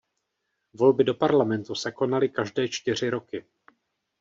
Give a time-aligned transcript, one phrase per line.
[0.81, 3.45] Volby do parlamentu se konaly každé čtyři roky.